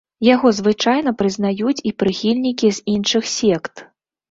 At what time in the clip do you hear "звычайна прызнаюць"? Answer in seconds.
0.59-1.75